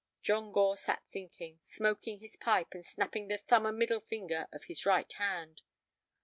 John 0.23 0.51
Gore 0.51 0.77
sat 0.77 1.03
thinking, 1.13 1.59
smoking 1.61 2.19
his 2.21 2.35
pipe, 2.35 2.69
and 2.73 2.83
snapping 2.83 3.27
the 3.27 3.37
thumb 3.37 3.67
and 3.67 3.77
middle 3.77 3.99
finger 4.01 4.47
of 4.51 4.63
his 4.63 4.83
right 4.83 5.13
hand. 5.13 5.61